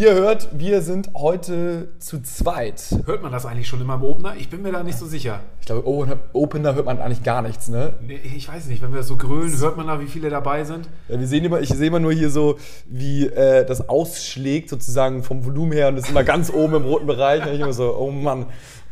[0.00, 2.82] Ihr hört, wir sind heute zu zweit.
[3.04, 4.32] Hört man das eigentlich schon immer im Opener?
[4.38, 5.40] Ich bin mir da nicht so sicher.
[5.60, 7.92] Ich glaube, Opener- Opener hört man eigentlich gar nichts, ne?
[8.00, 10.64] Nee, Ich weiß nicht, wenn wir das so grölen, hört man da, wie viele dabei
[10.64, 10.88] sind?
[11.10, 15.22] Ja, wir sehen immer, ich sehe immer nur hier so, wie äh, das ausschlägt, sozusagen
[15.22, 17.44] vom Volumen her und das ist immer ganz oben im roten Bereich.
[17.46, 18.46] Und ich immer so, oh Mann.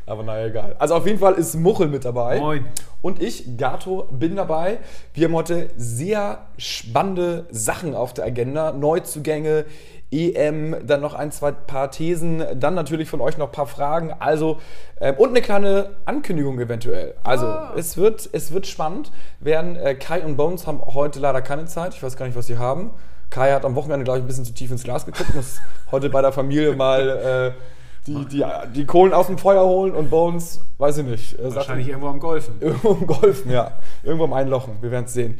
[0.08, 0.76] Aber naja, egal.
[0.78, 2.40] Also auf jeden Fall ist Muchel mit dabei.
[2.40, 2.64] Moin.
[3.02, 4.78] Und ich, Gato, bin dabei.
[5.12, 8.72] Wir haben heute sehr spannende Sachen auf der Agenda.
[8.72, 9.66] Neuzugänge,
[10.10, 14.12] EM, dann noch ein, zwei paar Thesen, dann natürlich von euch noch ein paar Fragen.
[14.18, 14.58] Also,
[15.00, 17.14] ähm, und eine kleine Ankündigung eventuell.
[17.22, 19.12] Also, es, wird, es wird spannend.
[19.40, 21.94] Werden, äh, Kai und Bones haben heute leider keine Zeit.
[21.94, 22.92] Ich weiß gar nicht, was sie haben.
[23.28, 25.60] Kai hat am Wochenende, glaube ich, ein bisschen zu tief ins Glas geguckt, muss
[25.92, 30.08] heute bei der Familie mal äh, die, die, die Kohlen aus dem Feuer holen und
[30.10, 31.38] Bones, weiß ich nicht.
[31.38, 32.54] äh, sagt- Wahrscheinlich irgendwo am Golfen.
[32.60, 33.72] Irgendwo im Golfen, ja.
[34.02, 34.74] Irgendwo am Einlochen.
[34.80, 35.38] Wir werden es sehen.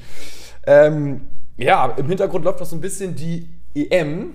[0.66, 1.22] Ähm,
[1.56, 4.32] ja, im Hintergrund läuft noch so ein bisschen die EM.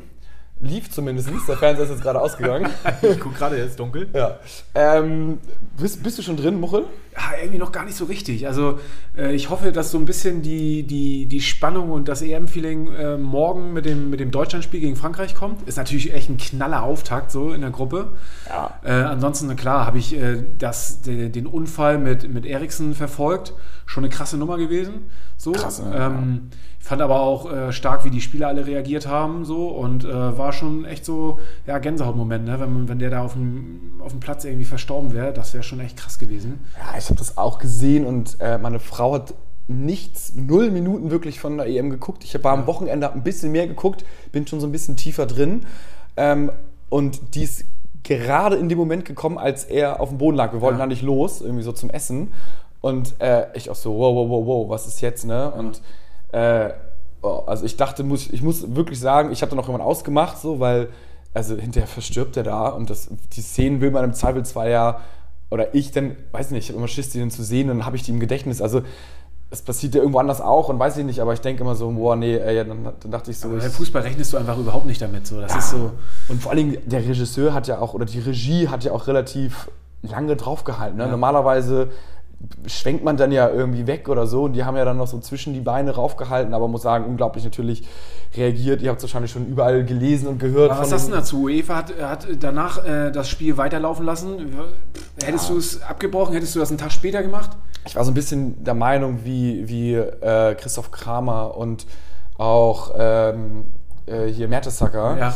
[0.60, 1.30] Lief zumindest.
[1.48, 2.70] Der Fernseher ist jetzt gerade ausgegangen.
[3.02, 4.08] Ich gucke gerade, jetzt dunkel.
[4.14, 4.38] ja.
[4.74, 5.40] Ähm,
[5.78, 6.86] bist, bist du schon drin, Muchel?
[7.16, 8.48] Ja, irgendwie noch gar nicht so richtig.
[8.48, 8.80] Also
[9.16, 13.18] äh, ich hoffe, dass so ein bisschen die, die, die Spannung und das EM-Feeling äh,
[13.18, 15.68] morgen mit dem, mit dem Deutschlandspiel gegen Frankreich kommt.
[15.68, 18.14] Ist natürlich echt ein knaller Auftakt so in der Gruppe.
[18.50, 18.80] Ja.
[18.84, 23.54] Äh, ansonsten, na klar, habe ich äh, das, de, den Unfall mit, mit Eriksen verfolgt.
[23.86, 25.04] Schon eine krasse Nummer gewesen.
[25.38, 25.52] So.
[25.52, 25.94] Krass, ne?
[25.96, 29.46] ähm, Ich fand aber auch äh, stark, wie die Spieler alle reagiert haben.
[29.46, 32.60] So, und äh, war schon echt so, ja, Gänsehautmoment, ne?
[32.60, 35.34] wenn, wenn der da auf dem, auf dem Platz irgendwie verstorben wäre.
[35.34, 36.62] Das wäre schon echt krass gewesen.
[36.80, 39.34] Ja, ich habe das auch gesehen und äh, meine Frau hat
[39.68, 42.24] nichts, null Minuten wirklich von der EM geguckt.
[42.24, 45.66] Ich war am Wochenende ein bisschen mehr geguckt, bin schon so ein bisschen tiefer drin.
[46.18, 46.52] Ähm,
[46.90, 47.66] und die ist
[48.04, 50.54] gerade in dem Moment gekommen, als er auf dem Boden lag.
[50.54, 50.86] Wir wollten Ja.
[50.86, 52.34] da nicht los, irgendwie so zum Essen.
[52.82, 55.52] Und äh, ich auch so, wow, wow, wow, wow, was ist jetzt, ne?
[55.52, 55.82] Und
[56.34, 56.70] äh,
[57.22, 60.38] oh, also ich dachte, muss, ich muss wirklich sagen, ich habe dann auch irgendwann ausgemacht,
[60.38, 60.90] so, weil,
[61.34, 65.00] also hinterher verstirbt er da und das, die Szenen will man im Zweifelsfall ja,
[65.54, 67.96] oder ich dann, weiß nicht, ich habe immer Schiss, die dann zu sehen, dann habe
[67.96, 68.60] ich die im Gedächtnis.
[68.60, 68.82] Also
[69.52, 71.92] es passiert ja irgendwo anders auch und weiß ich nicht, aber ich denke immer so,
[71.92, 74.88] boah, nee, ey, dann, dann dachte ich so, Aber ich, Fußball rechnest du einfach überhaupt
[74.88, 75.28] nicht damit.
[75.28, 75.40] So.
[75.40, 75.92] Das ist so.
[76.28, 79.70] und vor allem der Regisseur hat ja auch, oder die Regie hat ja auch relativ
[80.02, 80.98] lange draufgehalten.
[80.98, 81.04] Ne?
[81.04, 81.12] Ja.
[81.12, 81.92] Normalerweise
[82.68, 85.20] schwenkt man dann ja irgendwie weg oder so und die haben ja dann noch so
[85.20, 87.84] zwischen die Beine raufgehalten, aber muss sagen, unglaublich natürlich
[88.36, 88.82] reagiert.
[88.82, 90.72] Ihr habt es wahrscheinlich schon überall gelesen und gehört.
[90.72, 91.44] Aber was sagst du dazu?
[91.44, 94.54] UEFA hat, hat danach äh, das Spiel weiterlaufen lassen.
[95.24, 96.34] Hättest du es abgebrochen?
[96.34, 97.52] Hättest du das einen Tag später gemacht?
[97.86, 101.86] Ich war so ein bisschen der Meinung wie, wie äh, Christoph Kramer und
[102.38, 103.66] auch ähm,
[104.06, 105.18] äh, hier Mertesacker.
[105.18, 105.34] Ja.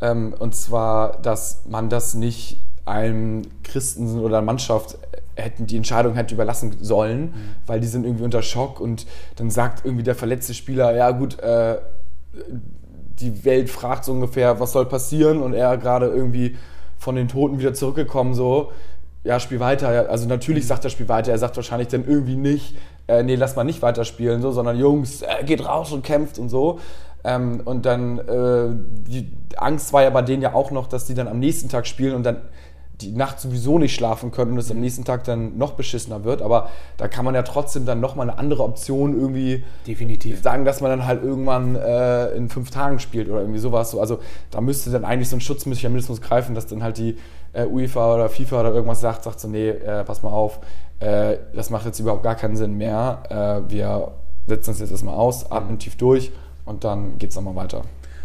[0.00, 4.98] Ähm, und zwar, dass man das nicht einem Christen oder Mannschaft
[5.40, 7.32] hätten die Entscheidung hätte überlassen sollen, Mhm.
[7.66, 9.06] weil die sind irgendwie unter Schock und
[9.36, 11.78] dann sagt irgendwie der verletzte Spieler, ja gut, äh,
[13.20, 16.56] die Welt fragt so ungefähr, was soll passieren und er gerade irgendwie
[16.98, 18.72] von den Toten wieder zurückgekommen so,
[19.24, 20.08] ja, spiel weiter.
[20.08, 21.30] Also natürlich sagt er, spiel weiter.
[21.30, 22.76] Er sagt wahrscheinlich dann irgendwie nicht,
[23.06, 26.48] äh, nee, lass mal nicht weiterspielen, so, sondern Jungs, äh, geht raus und kämpft und
[26.48, 26.78] so.
[27.22, 28.68] Ähm, und dann, äh,
[29.10, 31.86] die Angst war ja bei denen ja auch noch, dass die dann am nächsten Tag
[31.86, 32.38] spielen und dann
[33.00, 36.42] die Nacht sowieso nicht schlafen können und es am nächsten Tag dann noch beschissener wird.
[36.42, 40.42] Aber da kann man ja trotzdem dann nochmal eine andere Option irgendwie Definitiv.
[40.42, 43.90] sagen, dass man dann halt irgendwann äh, in fünf Tagen spielt oder irgendwie sowas.
[43.90, 47.16] So, also da müsste dann eigentlich so ein Schutzmechanismus greifen, dass dann halt die
[47.52, 50.60] äh, UEFA oder FIFA oder irgendwas sagt, sagt so, nee, äh, pass mal auf,
[51.00, 53.22] äh, das macht jetzt überhaupt gar keinen Sinn mehr.
[53.68, 54.12] Äh, wir
[54.46, 56.32] setzen uns jetzt erstmal aus, atmen tief durch
[56.64, 57.82] und dann geht es nochmal weiter.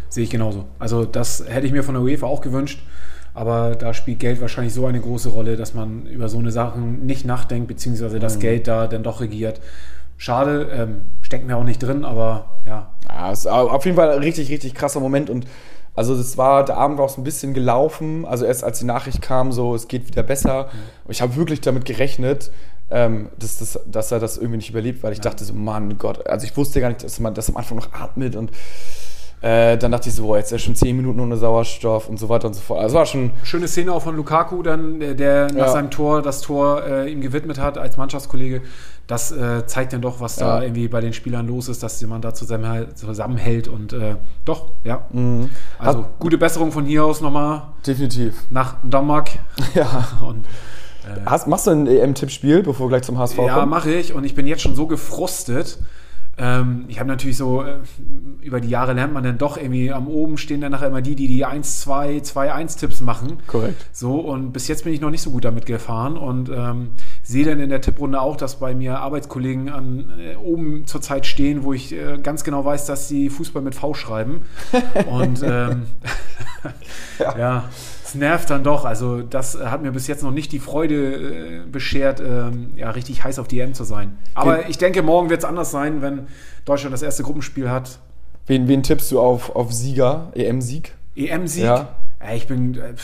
[0.08, 0.64] Sehe ich genauso.
[0.78, 2.80] Also das hätte ich mir von der UEFA auch gewünscht.
[3.36, 7.04] Aber da spielt Geld wahrscheinlich so eine große Rolle, dass man über so eine Sachen
[7.04, 9.60] nicht nachdenkt, beziehungsweise das Geld da dann doch regiert.
[10.16, 14.10] Schade, ähm, steckt mir auch nicht drin, aber ja, Ja, es ist auf jeden Fall
[14.10, 15.46] ein richtig, richtig krasser Moment und
[15.94, 18.86] also das war, der Abend war auch so ein bisschen gelaufen, also erst als die
[18.86, 20.70] Nachricht kam, so es geht wieder besser.
[21.04, 22.50] Und ich habe wirklich damit gerechnet,
[22.90, 26.26] ähm, dass, das, dass er das irgendwie nicht überlebt, weil ich dachte so, Mann Gott,
[26.26, 28.50] also ich wusste gar nicht, dass man das am Anfang noch atmet und
[29.42, 32.18] Äh, dann dachte ich so, boah, jetzt ist er schon 10 Minuten ohne Sauerstoff und
[32.18, 32.80] so weiter und so fort.
[32.80, 33.32] Also war schon.
[33.44, 35.68] Schöne Szene auch von Lukaku, dann, der, nach Ja.
[35.72, 38.62] seinem Tor das Tor äh, ihm gewidmet hat als Mannschaftskollege.
[39.06, 40.62] Das äh, zeigt dann doch, was da Ja.
[40.64, 44.16] irgendwie bei den Spielern los ist, dass man da zusammenhält, zusammenhält und äh,
[44.46, 45.04] doch, ja.
[45.12, 45.50] Mhm.
[45.78, 48.34] Also Hat- gute Besserung von hier aus nochmal Definitiv.
[48.50, 49.30] nach Danmark.
[49.74, 50.08] Ja.
[50.26, 50.44] Und
[51.24, 53.70] Hast, machst du ein EM-Tippspiel, bevor wir gleich zum HSV Ja, kommen?
[53.70, 55.78] mache ich und ich bin jetzt schon so gefrustet.
[56.38, 57.78] Ähm, ich habe natürlich so, äh,
[58.42, 61.14] über die Jahre lernt man dann doch irgendwie, am oben stehen dann nachher immer die,
[61.14, 63.38] die die 1, 2, 2, 1 Tipps machen.
[63.46, 63.86] Korrekt.
[63.92, 66.90] So, und bis jetzt bin ich noch nicht so gut damit gefahren und ähm,
[67.22, 71.64] sehe dann in der Tipprunde auch, dass bei mir Arbeitskollegen an, äh, oben zurzeit stehen,
[71.64, 74.42] wo ich äh, ganz genau weiß, dass sie Fußball mit V schreiben.
[75.10, 75.82] Und ähm,
[77.18, 77.64] ja.
[78.06, 78.84] es nervt dann doch.
[78.84, 83.24] Also, das hat mir bis jetzt noch nicht die Freude äh, beschert, ähm, ja, richtig
[83.24, 84.16] heiß auf die EM zu sein.
[84.34, 84.66] Aber Okay.
[84.68, 86.26] ich denke, morgen wird es anders sein, wenn
[86.64, 87.98] Deutschland das erste Gruppenspiel hat.
[88.46, 90.92] Wen, wen tippst du auf, auf Sieger, EM-Sieg?
[91.16, 91.64] EM-Sieg.
[91.64, 91.88] Ja.
[92.24, 92.94] Ja, ich bin, äh,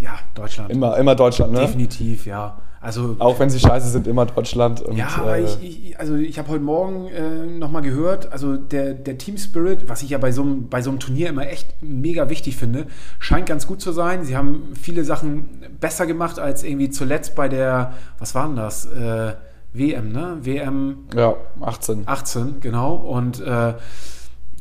[0.00, 0.70] ja, Deutschland.
[0.70, 1.60] Immer, immer Deutschland, ne?
[1.60, 2.58] Definitiv, ja.
[2.80, 4.80] Also, Auch wenn sie scheiße sind, immer Deutschland.
[4.82, 8.56] Und, ja, aber äh, ich, ich, also ich habe heute Morgen äh, nochmal gehört, also
[8.56, 11.48] der, der Team Spirit, was ich ja bei so, einem, bei so einem Turnier immer
[11.48, 12.86] echt mega wichtig finde,
[13.18, 14.24] scheint ganz gut zu sein.
[14.24, 15.48] Sie haben viele Sachen
[15.80, 18.86] besser gemacht als irgendwie zuletzt bei der, was war denn das?
[18.86, 19.34] Äh,
[19.72, 20.38] WM, ne?
[20.42, 22.04] WM ja, 18.
[22.06, 22.94] 18, genau.
[22.94, 23.74] Und äh,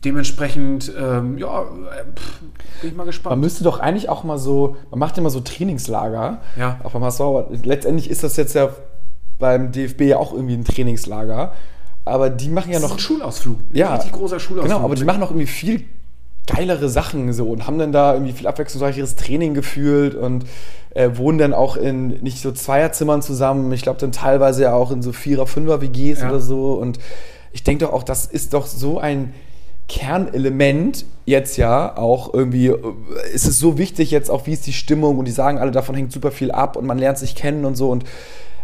[0.05, 1.65] dementsprechend, ähm, ja, äh,
[2.15, 2.39] pff,
[2.81, 3.41] bin ich mal Man gespannt.
[3.41, 6.79] müsste doch eigentlich auch mal so, man macht immer so Trainingslager, Ja.
[6.83, 8.69] auch beim HSV, aber letztendlich ist das jetzt ja
[9.39, 11.53] beim DFB ja auch irgendwie ein Trainingslager,
[12.05, 13.59] aber die machen ja Das ist noch, ein Schulausflug.
[13.59, 14.73] Ein Ja, richtig großer Schulausflug.
[14.73, 15.83] genau, aber die machen auch irgendwie viel
[16.45, 20.45] geilere Sachen so und haben dann da irgendwie viel abwechslungsreicheres Training gefühlt und
[20.91, 24.91] äh, wohnen dann auch in nicht so Zweierzimmern zusammen, ich glaube dann teilweise ja auch
[24.91, 26.29] in so Vierer-, Fünfer-WGs Ja.
[26.29, 26.99] oder so und
[27.51, 29.33] ich denke doch auch, das ist doch so ein
[29.87, 32.77] Kernelement jetzt ja auch irgendwie, äh,
[33.33, 35.95] ist es so wichtig jetzt auch, wie ist die Stimmung und die sagen alle, davon
[35.95, 38.03] hängt super viel ab und man lernt sich kennen und so und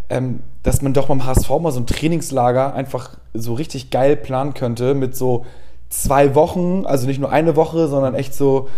[0.09, 4.53] ähm, dass man doch beim HSV mal so ein Trainingslager einfach so richtig geil planen
[4.53, 5.45] könnte mit so
[5.89, 8.69] zwei Wochen, also nicht nur eine Woche, sondern echt so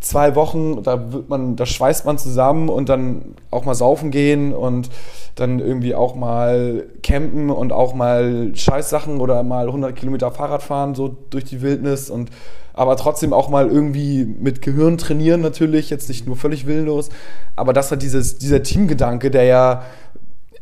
[0.00, 4.54] zwei Wochen, da wird man, da schweißt man zusammen und dann auch mal saufen gehen
[4.54, 4.90] und
[5.34, 10.94] dann irgendwie auch mal campen und auch mal Scheißsachen oder mal 100 Kilometer Fahrrad fahren,
[10.94, 12.30] so durch die Wildnis und
[12.74, 17.08] aber trotzdem auch mal irgendwie mit Gehirn trainieren natürlich, jetzt nicht nur völlig willenlos,
[17.56, 19.82] aber das hat dieses, dieser Teamgedanke, der ja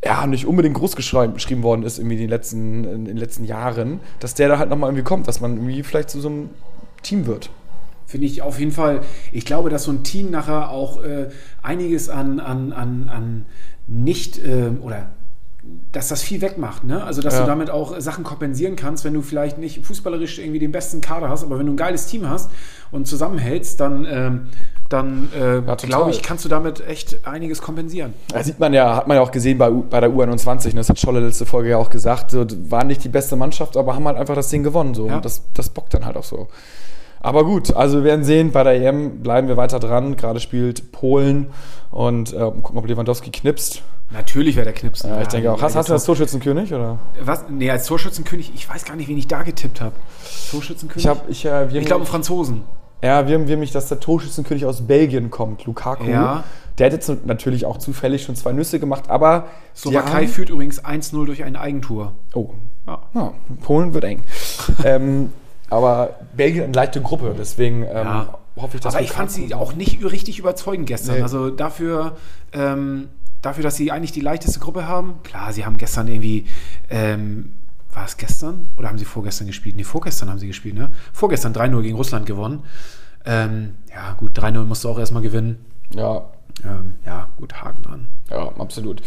[0.05, 4.01] ja, nicht unbedingt groß geschrieben worden ist irgendwie in den letzten, in den letzten Jahren,
[4.21, 6.51] dass der da halt nochmal irgendwie kommt, dass man irgendwie vielleicht zu so einem
[7.03, 7.51] Team wird.
[8.07, 9.01] Finde ich auf jeden Fall.
[9.33, 11.29] Ich glaube, dass so ein Team nachher auch äh,
[11.63, 13.47] einiges an, an, an, an
[13.89, 15.09] nicht äh, oder
[15.91, 16.85] dass das viel wegmacht.
[16.85, 17.03] Ne?
[17.03, 17.41] Also, dass Ja.
[17.41, 21.29] du damit auch Sachen kompensieren kannst, wenn du vielleicht nicht fußballerisch irgendwie den besten Kader
[21.29, 22.53] hast, aber wenn du ein geiles Team hast
[22.93, 24.47] und zusammenhältst, dann, ähm,
[24.89, 25.77] dann äh, total.
[25.89, 28.15] glaube ich, kannst du damit echt einiges kompensieren.
[28.29, 30.75] Das sieht man ja, hat man ja auch gesehen bei, U- bei der U21, ne?
[30.77, 33.97] das hat Scholle letzte Folge ja auch gesagt, so, waren nicht die beste Mannschaft, aber
[33.97, 34.95] haben halt einfach das Ding gewonnen.
[34.95, 35.09] So.
[35.09, 35.17] Ja.
[35.17, 36.47] Und das, das bockt dann halt auch so.
[37.27, 40.15] Aber gut, also wir werden sehen, bei der EM bleiben wir weiter dran.
[40.15, 41.49] Gerade spielt Polen
[41.91, 43.83] und äh, gucken, ob Lewandowski knipst.
[44.13, 45.11] Natürlich wäre der Knipsen.
[45.11, 45.61] Ja, ich denke auch.
[45.61, 46.05] Hast, hast du das?
[46.05, 46.73] Torschützenkönig?
[46.73, 47.01] Oder?
[47.21, 47.47] Was?
[47.49, 49.97] Nee, als Torschützenkönig, ich weiß gar nicht, wen ich da getippt habe.
[50.53, 51.11] Torschützenkönig?
[51.29, 52.63] Ich ich, äh, ich glaube, einen Franzosen.
[53.03, 56.09] Ja, wir haben, mich, dass der Torschützenkönig aus Belgien kommt, Lukaku.
[56.09, 56.45] Ja.
[56.79, 60.85] Der hat jetzt natürlich auch zufällig schon zwei Nüsse gemacht, aber die Slowakei führt übrigens
[60.85, 62.13] 1-0 durch ein Eigentor.
[62.35, 62.51] Oh,
[62.87, 63.01] Ja.
[63.15, 63.33] ja,
[63.63, 64.23] Polen wird eng.
[64.85, 65.31] ähm,
[65.71, 68.39] aber Belgien eine leichte Gruppe, deswegen ähm, Ja.
[68.57, 71.17] hoffe ich, dass Aber ich fand sie auch nicht richtig überzeugend gestern.
[71.17, 71.23] Nee.
[71.23, 72.17] Also dafür,
[72.53, 73.09] ähm,
[73.43, 75.21] dafür, dass sie eigentlich die leichteste Gruppe haben.
[75.25, 76.47] Klar, sie haben gestern irgendwie,
[76.91, 77.53] ähm,
[77.93, 79.77] war es gestern oder haben sie vorgestern gespielt?
[79.77, 80.91] Nee, vorgestern haben sie gespielt, ne?
[81.13, 82.63] Vorgestern 3-0 gegen Russland gewonnen.
[83.25, 85.65] Ähm, ja, gut, 3-0 musst du auch erstmal gewinnen.
[85.95, 86.23] Ja,
[86.65, 88.07] Ähm, ja, gut, Haken dran.
[88.31, 89.03] Ja, absolut.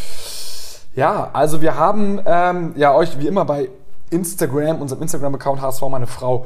[0.96, 3.70] Ja, also wir haben ähm, ja euch wie immer bei
[4.12, 6.46] Instagram, unserem Instagram-Account HSV meine Frau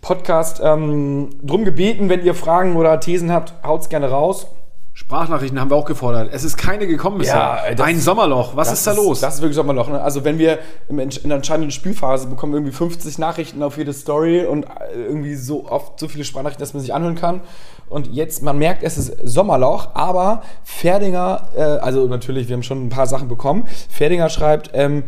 [0.00, 4.46] Podcast ähm, drum gebeten, wenn ihr Fragen oder Thesen habt, haut's gerne raus.
[4.94, 6.28] Sprachnachrichten haben wir auch gefordert.
[6.34, 7.34] Es ist keine gekommen bisher.
[7.34, 8.56] Ja, das- ein Sommerloch.
[8.56, 9.20] Was ist da los?
[9.20, 9.88] Das ist wirklich Sommerloch.
[9.88, 9.98] Ne?
[10.02, 10.58] Also wenn wir
[10.90, 15.34] in der entscheidenden Spielphase bekommen wir irgendwie 50 Nachrichten auf jede Story und äh, irgendwie
[15.34, 17.40] so oft so viele Sprachnachrichten, dass man sich anhören kann.
[17.88, 22.84] Und jetzt, man merkt, es ist Sommerloch, aber Ferdinger, äh, also natürlich, wir haben schon
[22.84, 23.64] ein paar Sachen bekommen.
[23.88, 25.04] Ferdinger schreibt, ähm,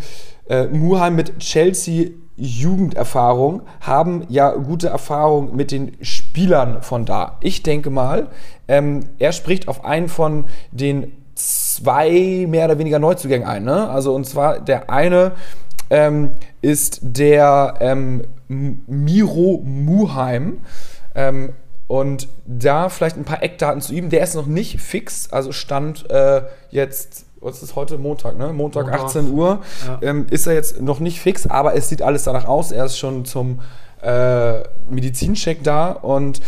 [0.48, 7.38] äh, Muheim mit Chelsea Jugenderfahrung haben ja gute Erfahrung mit den Spielern von da.
[7.40, 8.28] Ich denke mal,
[8.66, 13.64] ähm, er spricht auf einen von den zwei mehr oder weniger Neuzugängen ein.
[13.64, 13.88] Ne?
[13.88, 15.32] Also und zwar der eine
[15.90, 20.58] ähm, ist der ähm, Miro Muheim.
[21.14, 21.52] Ähm,
[21.86, 24.08] und da vielleicht ein paar Eckdaten zu ihm.
[24.08, 27.98] Der ist noch nicht fix, also stand äh, jetzt, was ist heute?
[27.98, 28.52] Montag, ne?
[28.52, 29.04] Montag, Montag.
[29.04, 29.60] 18 Uhr.
[29.86, 29.98] Ja.
[30.02, 32.72] Ähm, ist er jetzt noch nicht fix, aber es sieht alles danach aus.
[32.72, 33.60] Er ist schon zum
[34.04, 35.90] äh, Medizincheck da.
[35.92, 36.40] Und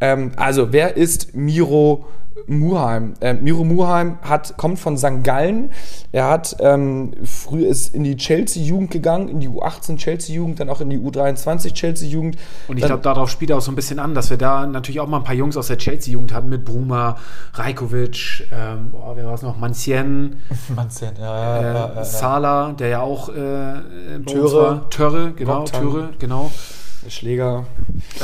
[0.00, 2.06] ähm, also, wer ist Miro
[2.46, 3.14] Muheim?
[3.20, 5.22] Äh, Miro Muheim hat, kommt von St.
[5.22, 5.70] Gallen.
[6.12, 10.80] Er hat ähm, früher ist in die Chelsea-Jugend gegangen, in die U18 Chelsea-Jugend, dann auch
[10.80, 12.36] in die U23 Chelsea-Jugend.
[12.68, 15.08] Und ich glaube, darauf spielt auch so ein bisschen an, dass wir da natürlich auch
[15.08, 17.16] mal ein paar Jungs aus der Chelsea-Jugend hatten mit Bruma,
[17.54, 20.36] Rajkovic, ähm, boah, wer war es noch, Mancien,
[20.74, 23.32] Manzen, ja, äh, Sala, der ja auch äh,
[24.26, 24.52] Töre.
[24.54, 24.90] war.
[24.90, 25.64] Töre, genau.
[25.64, 26.50] Töre, genau.
[27.08, 27.66] Schläger.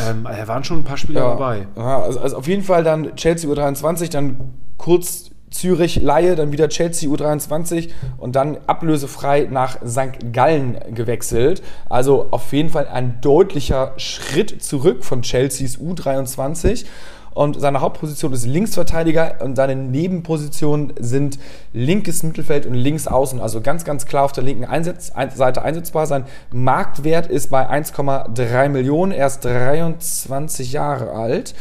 [0.09, 1.67] Ähm, da waren schon ein paar Spieler dabei.
[1.77, 6.69] Ja, also, also auf jeden Fall dann Chelsea U23, dann kurz Zürich Laie, dann wieder
[6.69, 10.33] Chelsea U23 und dann ablösefrei nach St.
[10.33, 11.63] Gallen gewechselt.
[11.89, 16.87] Also auf jeden Fall ein deutlicher Schritt zurück von Chelseas U23.
[17.33, 21.39] Und seine Hauptposition ist Linksverteidiger und seine Nebenpositionen sind
[21.73, 23.41] linkes Mittelfeld und links außen.
[23.41, 26.07] Also ganz, ganz klar auf der linken Einsatz, ein, Seite einsetzbar.
[26.07, 29.13] Sein Marktwert ist bei 1,3 Millionen.
[29.13, 31.55] Er ist 23 Jahre alt.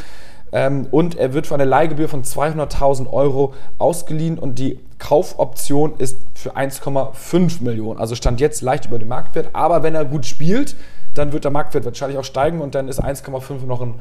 [0.52, 6.18] Ähm, und er wird für eine Leihgebühr von 200.000 Euro ausgeliehen und die Kaufoption ist
[6.34, 8.00] für 1,5 Millionen.
[8.00, 9.50] Also stand jetzt leicht über dem Marktwert.
[9.52, 10.74] Aber wenn er gut spielt,
[11.14, 13.94] dann wird der Marktwert wahrscheinlich auch steigen und dann ist 1,5 noch ein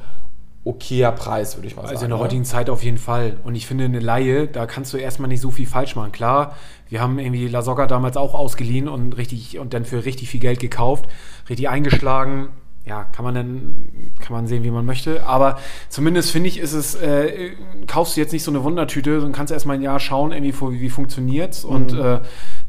[0.70, 1.96] okayer Preis, würde ich mal sagen.
[1.96, 2.26] Also in der oder?
[2.26, 3.38] heutigen Zeit auf jeden Fall.
[3.44, 6.12] Und ich finde, eine Laie, da kannst du erstmal nicht so viel falsch machen.
[6.12, 6.56] Klar,
[6.90, 10.40] wir haben irgendwie La Soga damals auch ausgeliehen und richtig und dann für richtig viel
[10.40, 11.06] Geld gekauft,
[11.50, 12.50] richtig eingeschlagen.
[12.86, 15.24] Ja, kann man dann, kann man sehen, wie man möchte.
[15.24, 15.60] Aber
[15.90, 17.52] zumindest finde ich, ist es, äh,
[17.86, 20.82] kaufst du jetzt nicht so eine Wundertüte, sondern kannst erstmal ein Jahr schauen, irgendwie, wie,
[20.82, 21.64] wie funktioniert's.
[21.64, 22.22] Und äh,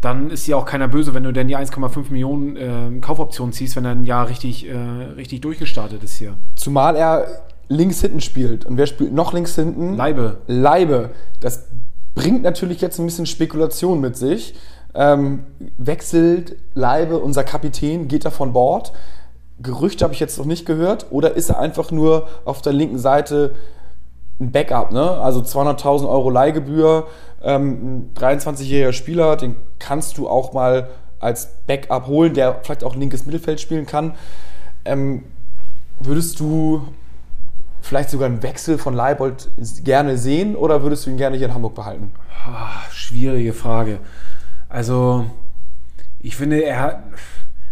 [0.03, 3.77] dann ist ja auch keiner böse, wenn du dann die 1,5 Millionen äh, Kaufoption ziehst,
[3.77, 4.77] wenn er ein Jahr richtig, äh,
[5.17, 6.35] richtig durchgestartet ist hier.
[6.55, 7.27] Zumal er
[7.71, 8.67] links hinten spielt.
[8.67, 9.97] Und wer spielt noch links hinten?
[9.97, 10.39] Leibe.
[10.47, 11.11] Leibe.
[11.39, 11.69] Das
[12.15, 14.55] bringt natürlich jetzt ein bisschen Spekulation mit sich.
[14.93, 15.47] Ähm,
[15.79, 18.93] wechselt Leibe, unser Kapitän, geht er von Bord?
[19.63, 21.07] Gerüchte habe ich jetzt noch nicht gehört.
[21.11, 23.55] Oder ist er einfach nur auf der linken Seite
[24.41, 24.91] ein Backup?
[24.91, 25.09] Ne?
[25.09, 27.07] Also 200.000 Euro Leihgebühr,
[27.41, 30.89] ähm, ein 23-jähriger Spieler, den kannst du auch mal
[31.21, 34.15] als Backup holen, der vielleicht auch linkes Mittelfeld spielen kann.
[34.85, 35.23] Ähm,
[36.01, 36.83] würdest du
[37.83, 39.51] vielleicht sogar einen Wechsel von Leibold
[39.85, 42.13] gerne sehen oder würdest du ihn gerne hier in Hamburg behalten?
[42.47, 43.99] Ah, schwierige Frage.
[44.69, 45.27] Also,
[46.21, 47.03] ich finde, er hat.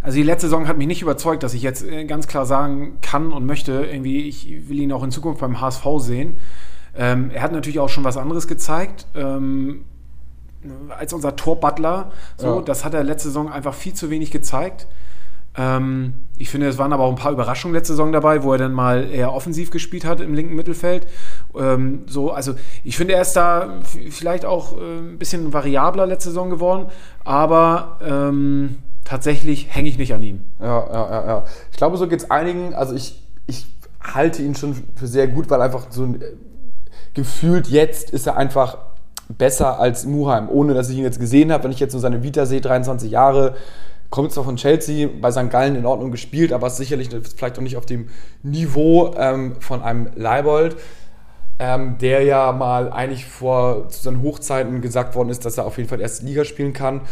[0.00, 2.98] Also die letzte Saison hat mich nicht überzeugt, dass ich jetzt äh, ganz klar sagen
[3.02, 6.36] kann und möchte, irgendwie, ich will ihn auch in Zukunft beim HSV sehen.
[6.96, 9.06] Ähm, er hat natürlich auch schon was anderes gezeigt.
[9.14, 9.84] Ähm,
[10.88, 12.10] als unser Tor-Butler.
[12.36, 12.62] So, Ja.
[12.62, 14.86] das hat er letzte Saison einfach viel zu wenig gezeigt.
[15.58, 18.58] Ähm, ich finde, es waren aber auch ein paar Überraschungen letzte Saison dabei, wo er
[18.58, 21.06] dann mal eher offensiv gespielt hat im linken Mittelfeld.
[21.58, 26.30] Ähm, so, also ich finde, er ist da vielleicht auch äh, ein bisschen variabler letzte
[26.30, 26.86] Saison geworden,
[27.24, 30.44] aber ähm, tatsächlich hänge ich nicht an ihm.
[30.60, 31.44] Ja, ja, ja, ja.
[31.72, 32.74] Ich glaube, so geht es einigen.
[32.74, 33.66] Also ich, ich
[34.00, 36.26] halte ihn schon für sehr gut, weil einfach so ein, äh,
[37.14, 38.78] gefühlt jetzt ist er einfach
[39.28, 41.64] besser als Muheim, ohne dass ich ihn jetzt gesehen habe.
[41.64, 43.56] Wenn ich jetzt nur seine Vita sehe, 23 Jahre,
[44.10, 45.50] kommt zwar von Chelsea, bei St.
[45.50, 48.08] Gallen in Ordnung gespielt, aber ist sicherlich vielleicht auch nicht auf dem
[48.42, 50.76] Niveau ähm, von einem Leibold.
[51.58, 55.76] ähm, der ja mal eigentlich vor zu seinen Hochzeiten gesagt worden ist, dass er auf
[55.76, 57.02] jeden Fall erste Liga spielen kann.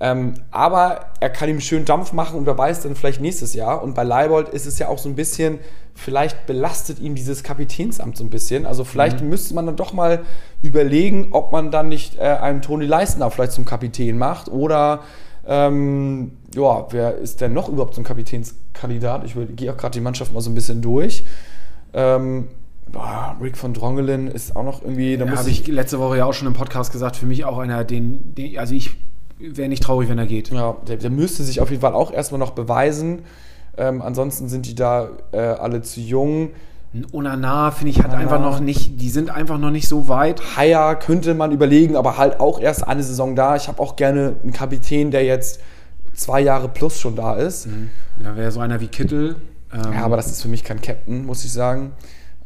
[0.00, 3.82] Ähm, aber er kann ihm schön Dampf machen und wer weiß dann vielleicht nächstes Jahr.
[3.82, 5.60] Und bei Leibold ist es ja auch so ein bisschen,
[5.94, 8.66] vielleicht belastet ihn dieses Kapitänsamt so ein bisschen.
[8.66, 10.22] Also vielleicht müsste man dann doch mal
[10.62, 15.02] überlegen, ob man dann nicht äh, einen Toni Leistner vielleicht zum Kapitän macht oder
[15.46, 19.24] ähm, ja, wer ist denn noch überhaupt so ein Kapitänskandidat?
[19.24, 21.24] Ich gehe auch gerade die Mannschaft mal so ein bisschen durch.
[21.92, 22.48] Ähm,
[22.90, 25.16] boah, Rick von Drongelen ist auch noch irgendwie.
[25.16, 27.58] Da muss habe ich letzte Woche ja auch schon im Podcast gesagt, für mich auch
[27.58, 28.96] einer, den, den also ich
[29.38, 30.50] wäre nicht traurig, wenn er geht.
[30.50, 33.22] Ja, der, der müsste sich auf jeden Fall auch erstmal noch beweisen.
[33.76, 36.50] Ähm, ansonsten sind die da äh, alle zu jung.
[36.94, 38.20] Ein Onana, finde ich, hat Onana.
[38.20, 40.56] einfach noch nicht, die sind einfach noch nicht so weit.
[40.56, 43.56] Haier könnte man überlegen, aber halt auch erst eine Saison da.
[43.56, 45.60] Ich habe auch gerne einen Kapitän, der jetzt
[46.14, 47.66] zwei Jahre plus schon da ist.
[48.22, 49.36] Da wäre so einer wie Kittel.
[49.72, 51.92] Ähm, Ja, aber das ist für mich kein Captain, muss ich sagen.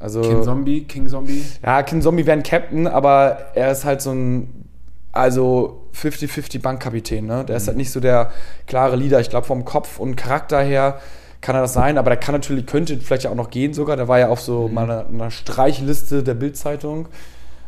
[0.00, 1.44] Also, King Zombie, King Zombie.
[1.62, 4.64] Ja, King Zombie wäre ein Captain, aber er ist halt so ein,
[5.12, 7.44] also 50-50 Bankkapitän, ne?
[7.44, 8.30] Der ist halt nicht so der
[8.66, 9.20] klare Leader.
[9.20, 11.00] Ich glaube, vom Kopf und Charakter her
[11.40, 13.96] kann er das sein, aber der kann natürlich, könnte vielleicht ja auch noch gehen sogar.
[13.96, 17.08] Der war ja auf so mal einer, einer Streichliste der Bild-Zeitung,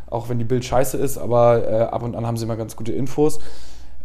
[0.09, 2.77] auch wenn die Bild scheiße ist, aber äh, ab und an haben sie mal ganz
[2.77, 3.39] gute Infos.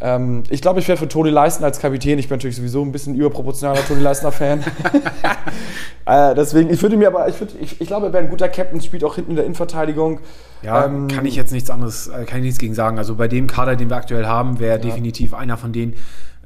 [0.02, 2.20] Ähm, ich glaube, ich wäre für Toni Leisten als Kapitän.
[2.20, 4.64] Ich bin natürlich sowieso ein bisschen überproportionaler Toni Leistner-Fan.
[6.06, 8.50] äh, deswegen, ich würde mir aber, ich, würd, ich, ich glaube, er wäre ein guter
[8.50, 10.20] Captain, spielt auch hinten in der Innenverteidigung.
[10.62, 12.98] Ja, ähm, kann ich jetzt nichts anderes, äh, kann ich nichts gegen sagen.
[12.98, 14.84] Also bei dem Kader, den wir aktuell haben, wäre ja.
[14.84, 15.94] definitiv einer von denen,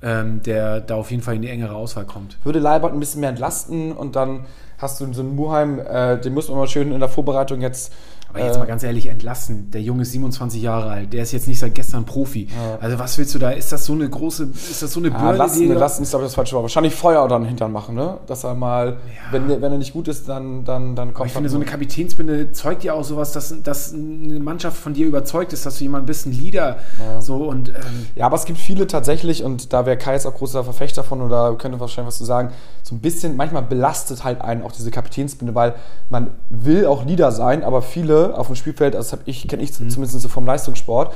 [0.01, 2.37] ähm, der da auf jeden Fall in die engere Auswahl kommt.
[2.43, 4.45] Würde Leibert ein bisschen mehr entlasten und dann
[4.77, 7.93] hast du so einen Muheim, äh, den muss man mal schön in der Vorbereitung jetzt
[8.29, 9.71] aber jetzt mal ganz ehrlich, entlassen.
[9.71, 11.13] Der Junge ist 27 Jahre alt.
[11.13, 12.47] Der ist jetzt nicht seit gestern Profi.
[12.47, 12.77] Ja.
[12.79, 13.49] Also was willst du da?
[13.49, 15.25] Ist das so eine große, ist das so eine Bürde?
[15.25, 16.63] Ja, lassen, lassen ist glaube ich das falsche Wort.
[16.63, 18.19] Wahrscheinlich Feuer dann hintern machen, ne?
[18.27, 18.95] Dass er mal, ja.
[19.31, 21.65] wenn, wenn er nicht gut ist, dann, dann, dann kommt Aber Ich finde, so eine
[21.65, 25.85] Kapitänsbinde zeugt ja auch sowas, dass, dass eine Mannschaft von dir überzeugt ist, dass du
[25.85, 26.77] jemand bist, ein Leader.
[26.99, 27.21] Ja.
[27.21, 27.75] So und, ähm
[28.15, 31.21] ja, aber es gibt viele tatsächlich, und da wäre Kai jetzt auch großer Verfechter von
[31.21, 32.51] oder könnte wahrscheinlich was zu sagen,
[32.83, 35.73] so ein bisschen, manchmal belastet halt einen auch diese Kapitänsbinde, weil
[36.09, 39.89] man will auch Leader sein, aber viele auf dem Spielfeld das ich, kenne ich mhm.
[39.89, 41.13] zumindest so vom Leistungssport,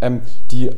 [0.00, 0.70] ähm, die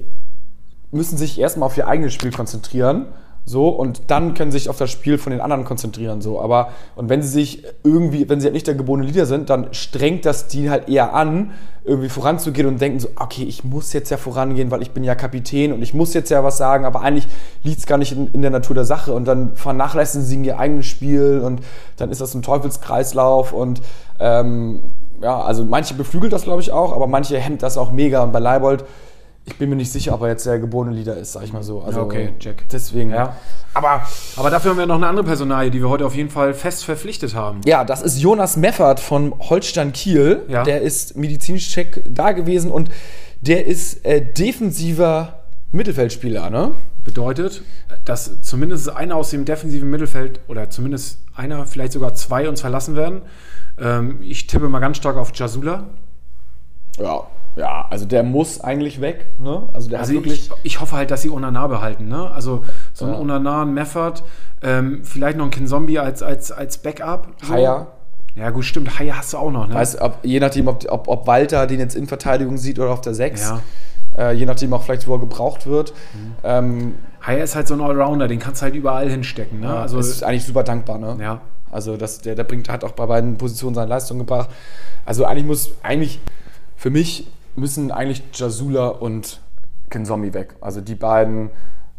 [0.90, 3.06] müssen sich erstmal auf ihr eigenes Spiel konzentrieren.
[3.46, 6.20] So, und dann können sie sich auf das Spiel von den anderen konzentrieren.
[6.20, 6.40] So.
[6.40, 9.72] Aber, und wenn sie sich irgendwie, wenn sie halt nicht der geborene Leader sind, dann
[9.72, 14.10] strengt das die halt eher an, irgendwie voranzugehen und denken so, okay, ich muss jetzt
[14.10, 17.00] ja vorangehen, weil ich bin ja Kapitän und ich muss jetzt ja was sagen, aber
[17.00, 17.26] eigentlich
[17.62, 19.14] liegt es gar nicht in, in, der Natur der Sache.
[19.14, 21.60] Und dann vernachlässigen sie ihr eigenes Spiel und
[21.96, 23.80] dann ist das ein Teufelskreislauf und
[24.20, 28.22] ähm, ja, also manche beflügelt das, glaube ich, auch, aber manche hemmt das auch mega.
[28.22, 28.84] Und bei Leibold,
[29.44, 31.62] ich bin mir nicht sicher, ob er jetzt der geborene Leader ist, sag ich mal
[31.62, 31.80] so.
[31.80, 32.68] Also, okay, Jack.
[32.70, 33.36] Deswegen, ja.
[33.74, 34.02] Aber,
[34.36, 36.84] aber dafür haben wir noch eine andere Personalie, die wir heute auf jeden Fall fest
[36.84, 37.60] verpflichtet haben.
[37.64, 40.42] Ja, das ist Jonas Meffert von Holstein Kiel.
[40.48, 40.62] Ja.
[40.62, 42.90] Der ist medizinisch check da gewesen und
[43.40, 45.40] der ist äh, defensiver
[45.72, 46.72] Mittelfeldspieler, ne?
[47.04, 47.62] Bedeutet,
[48.04, 52.96] dass zumindest einer aus dem defensiven Mittelfeld oder zumindest einer, vielleicht sogar zwei uns verlassen
[52.96, 53.22] werden.
[53.80, 55.84] Ähm, ich tippe mal ganz stark auf Jasula.
[56.98, 57.22] Ja,
[57.56, 59.38] ja, also der muss eigentlich weg.
[59.40, 59.68] Ne?
[59.72, 62.08] Also, der also wirklich ich, ich, hoffe halt, dass sie Onana behalten.
[62.08, 62.30] Ne?
[62.30, 63.18] Also so ein ja.
[63.18, 64.22] Onana, ein Meffert,
[64.62, 67.28] ähm, vielleicht noch ein Kinzombie als, als, als Backup.
[67.42, 67.52] So.
[67.52, 67.88] Haya.
[68.36, 68.98] Ja, gut, stimmt.
[68.98, 69.66] Haya hast du auch noch.
[69.66, 69.74] Ne?
[69.74, 73.00] Weißt, ob, je nachdem, ob, ob, ob Walter den jetzt in Verteidigung sieht oder auf
[73.00, 73.40] der 6.
[73.40, 73.60] Ja.
[74.16, 75.92] Äh, je nachdem auch vielleicht, wo er gebraucht wird.
[76.14, 76.34] Mhm.
[76.44, 79.60] Ähm, Haya ist halt so ein Allrounder, den kannst du halt überall hinstecken.
[79.60, 79.66] Ne?
[79.66, 80.98] Ja, also ist eigentlich super dankbar.
[80.98, 81.16] Ne?
[81.20, 81.40] Ja.
[81.70, 84.50] Also das, der, der bringt, hat auch bei beiden Positionen seine Leistung gebracht.
[85.04, 86.20] Also eigentlich muss, eigentlich,
[86.76, 89.40] für mich müssen eigentlich Jasula und
[89.90, 90.56] Kinzombie weg.
[90.60, 91.50] Also die beiden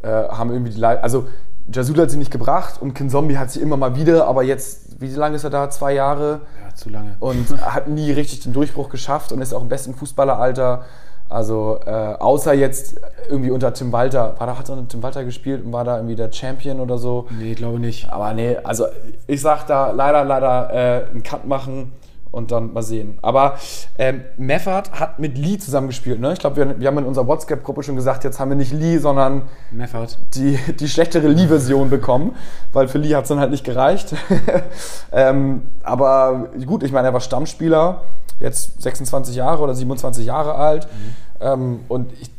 [0.02, 1.28] äh, haben irgendwie die Leistung, also
[1.74, 5.08] Jasula hat sie nicht gebracht und Kinzombie hat sie immer mal wieder, aber jetzt, wie
[5.08, 5.70] lange ist er da?
[5.70, 6.42] Zwei Jahre?
[6.64, 7.16] Ja, zu lange.
[7.20, 10.86] Und hat nie richtig den Durchbruch geschafft und ist auch im besten Fußballeralter.
[11.32, 14.36] Also äh, außer jetzt irgendwie unter Tim Walter.
[14.38, 17.28] War da, hat er Tim Walter gespielt und war da irgendwie der Champion oder so?
[17.40, 18.12] Nee, glaube nicht.
[18.12, 18.86] Aber nee, also
[19.28, 21.94] ich sag da leider, leider äh, einen Cut machen
[22.32, 23.18] und dann mal sehen.
[23.22, 23.56] Aber
[23.98, 26.20] ähm, Meffert hat mit Lee zusammengespielt.
[26.20, 26.34] Ne?
[26.34, 28.98] Ich glaube, wir, wir, haben in unserer WhatsApp-Gruppe schon gesagt, jetzt haben wir nicht Lee,
[28.98, 30.18] sondern Meffert.
[30.34, 32.36] Die, die schlechtere Lee-Version bekommen,
[32.74, 34.16] weil für Lee hat es dann halt nicht gereicht.
[35.12, 38.02] ähm, aber gut, ich meine, er war Stammspieler
[38.42, 40.88] jetzt 26 Jahre oder 27 Jahre alt.
[40.88, 41.16] Mhm.
[41.40, 42.30] Ähm, und ich,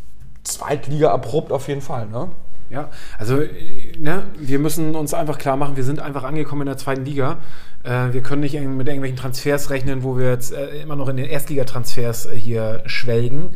[0.44, 2.28] Zweitliga abrupt auf jeden Fall, ne?
[2.72, 2.88] Ja,
[3.18, 3.36] also
[3.98, 7.36] ne, wir müssen uns einfach klar machen, wir sind einfach angekommen in der zweiten Liga.
[7.82, 11.18] Äh, wir können nicht mit irgendwelchen Transfers rechnen, wo wir jetzt äh, immer noch in
[11.18, 13.50] den Erstligatransfers äh, hier schwelgen.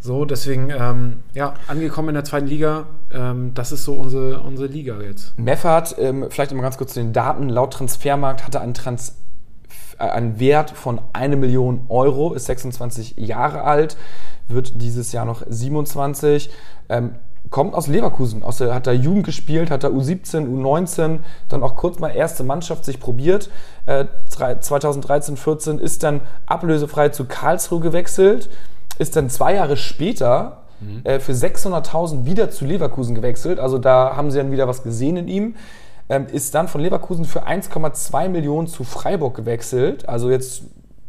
[0.00, 4.68] So, deswegen, ähm, ja, angekommen in der zweiten Liga, ähm, das ist so unsere, unsere
[4.68, 5.36] Liga jetzt.
[5.38, 9.16] Meffert, ähm, vielleicht mal ganz kurz zu den Daten, laut Transfermarkt hatte einen Trans
[9.98, 13.96] äh, einen Wert von 1 Million Euro, ist 26 Jahre alt,
[14.48, 16.50] wird dieses Jahr noch 27.
[16.88, 17.14] Ähm,
[17.50, 21.76] kommt aus Leverkusen, aus der, hat da Jugend gespielt, hat da U17, U19, dann auch
[21.76, 23.50] kurz mal erste Mannschaft sich probiert.
[23.86, 28.50] Äh, 2013, 14 ist dann ablösefrei zu Karlsruhe gewechselt,
[28.98, 31.00] ist dann zwei Jahre später mhm.
[31.04, 33.60] äh, für 600.000 wieder zu Leverkusen gewechselt.
[33.60, 35.54] Also da haben sie dann wieder was gesehen in ihm
[36.08, 40.08] ähm, ist dann von Leverkusen für 1,2 Millionen zu Freiburg gewechselt.
[40.08, 40.62] Also jetzt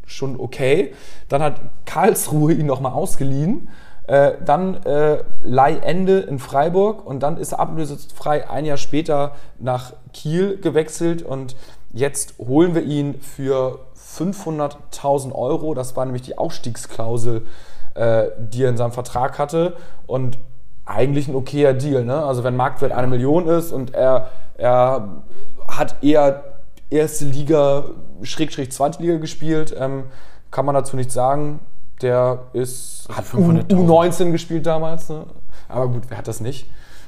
[0.05, 0.93] schon okay.
[1.27, 3.69] Dann hat Karlsruhe ihn nochmal ausgeliehen.
[4.07, 9.93] Äh, dann äh, Leihende in Freiburg und dann ist er ablösefrei ein Jahr später nach
[10.13, 11.55] Kiel gewechselt und
[11.93, 13.79] jetzt holen wir ihn für
[14.17, 15.75] 500.000 Euro.
[15.75, 17.45] Das war nämlich die Aufstiegsklausel,
[17.93, 19.75] äh, die er in seinem Vertrag hatte
[20.07, 20.39] und
[20.85, 22.03] eigentlich ein okayer Deal.
[22.03, 22.23] Ne?
[22.23, 25.23] Also wenn Marktwert eine Million ist und er er
[25.67, 26.43] hat eher
[26.89, 27.85] erste Liga,
[28.23, 29.75] Schrägstrich zweite Liga gespielt.
[29.77, 30.05] Ähm,
[30.51, 31.59] kann man dazu nichts sagen.
[32.01, 35.09] Der ist, hat U19 gespielt damals.
[35.09, 35.25] Ne?
[35.67, 36.65] Aber gut, wer hat das nicht?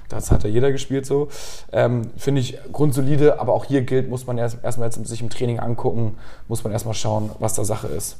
[0.09, 1.29] Das hat ja jeder gespielt so.
[1.71, 5.29] Ähm, Finde ich grundsolide, aber auch hier gilt, muss man erst erstmal jetzt sich im
[5.29, 6.17] Training angucken,
[6.49, 8.17] muss man erstmal schauen, was da Sache ist.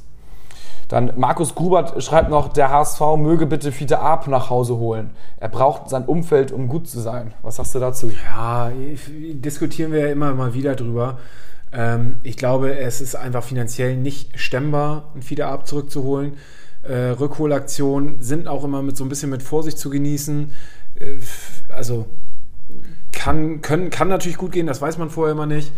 [0.92, 5.08] Dann Markus Grubert schreibt noch, der HSV möge bitte Fiete Arp nach Hause holen.
[5.40, 7.32] Er braucht sein Umfeld, um gut zu sein.
[7.40, 8.10] Was sagst du dazu?
[8.10, 8.70] Ja,
[9.08, 11.18] diskutieren wir ja immer mal wieder drüber.
[11.72, 16.34] Ähm, ich glaube, es ist einfach finanziell nicht stemmbar, einen Fiete Arp zurückzuholen.
[16.82, 20.52] Äh, Rückholaktionen sind auch immer mit so ein bisschen mit Vorsicht zu genießen.
[21.00, 21.20] Äh,
[21.74, 22.04] also
[23.12, 25.72] kann, können, kann natürlich gut gehen, das weiß man vorher immer nicht.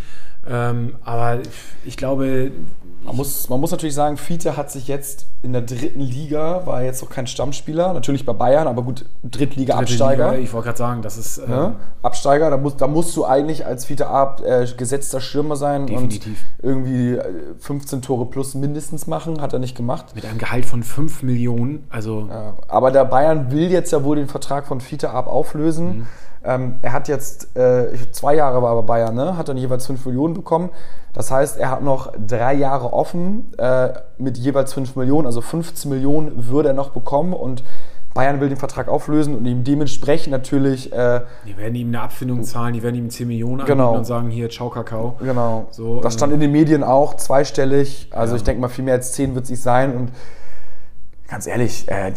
[0.44, 1.38] Ähm, aber
[1.84, 2.50] ich glaube.
[3.04, 6.82] Man muss, man muss natürlich sagen, Fiete hat sich jetzt in der dritten Liga, war
[6.82, 10.38] jetzt noch kein Stammspieler, natürlich bei Bayern, aber gut, Drittliga-Absteiger.
[10.38, 11.38] Ich wollte gerade sagen, das ist.
[11.38, 11.76] Äh, ne?
[12.02, 16.44] Absteiger, da, muss, da musst du eigentlich als Fiete Ab äh, gesetzter Stürmer sein definitiv.
[16.62, 17.18] und irgendwie
[17.58, 20.14] 15 äh, Tore plus mindestens machen, hat er nicht gemacht.
[20.14, 22.26] Mit einem Gehalt von 5 Millionen, also.
[22.28, 25.98] Ja, aber der Bayern will jetzt ja wohl den Vertrag von Fiete Ab auflösen.
[25.98, 26.06] Mhm
[26.44, 29.36] ähm, er hat jetzt, äh, zwei Jahre war er bei Bayern, ne?
[29.36, 30.70] hat dann jeweils 5 Millionen bekommen.
[31.12, 35.90] Das heißt, er hat noch drei Jahre offen äh, mit jeweils 5 Millionen, also 15
[35.90, 37.62] Millionen würde er noch bekommen und
[38.14, 40.92] Bayern will den Vertrag auflösen und ihm dementsprechend natürlich.
[40.92, 43.96] Äh, die werden ihm eine Abfindung zahlen, die werden ihm 10 Millionen anbieten genau.
[43.96, 45.16] und sagen: Hier, ciao, Kakao.
[45.18, 45.66] Genau.
[45.72, 48.08] So, das stand äh, in den Medien auch, zweistellig.
[48.12, 48.36] Also, ja.
[48.36, 49.96] ich denke mal, viel mehr als 10 wird es nicht sein.
[49.96, 50.12] Und
[51.28, 52.12] ganz ehrlich, äh,